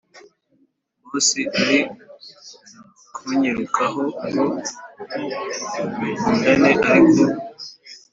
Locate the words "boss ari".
1.07-1.77